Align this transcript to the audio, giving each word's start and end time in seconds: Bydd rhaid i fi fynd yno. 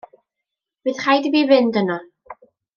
Bydd 0.87 1.03
rhaid 1.03 1.29
i 1.31 1.33
fi 1.37 1.45
fynd 1.53 1.81
yno. 1.85 2.01